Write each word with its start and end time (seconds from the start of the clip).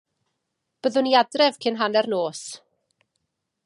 Byddwn 0.85 1.05
ni 1.09 1.13
adref 1.21 1.61
cyn 1.67 1.79
hanner 1.83 2.13
nos. 2.15 2.45